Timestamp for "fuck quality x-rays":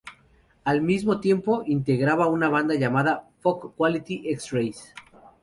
3.41-4.95